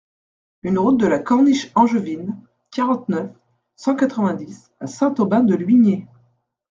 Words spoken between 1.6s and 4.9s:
Angevine, quarante-neuf, cent quatre-vingt-dix à